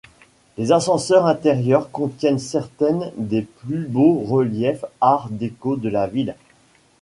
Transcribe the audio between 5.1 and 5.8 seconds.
déco